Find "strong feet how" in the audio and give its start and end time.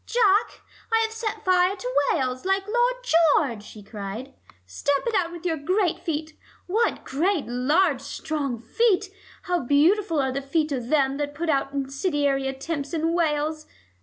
8.01-9.59